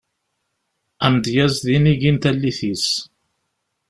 Amedyaz 1.05 1.55
d 1.65 1.67
inigi 1.75 2.11
n 2.13 2.17
tallit-is. 2.17 2.87